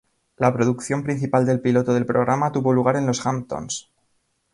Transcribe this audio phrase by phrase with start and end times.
[0.37, 3.91] La producción principal del piloto del programa tuvo lugar en Los Hamptons.